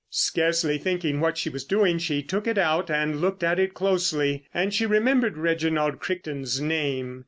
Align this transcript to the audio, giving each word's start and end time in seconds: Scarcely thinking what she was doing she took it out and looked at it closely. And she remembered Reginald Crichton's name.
Scarcely 0.09 0.79
thinking 0.79 1.19
what 1.19 1.37
she 1.37 1.47
was 1.47 1.63
doing 1.63 1.99
she 1.99 2.23
took 2.23 2.47
it 2.47 2.57
out 2.57 2.89
and 2.89 3.21
looked 3.21 3.43
at 3.43 3.59
it 3.59 3.75
closely. 3.75 4.45
And 4.51 4.73
she 4.73 4.87
remembered 4.87 5.37
Reginald 5.37 5.99
Crichton's 5.99 6.59
name. 6.59 7.19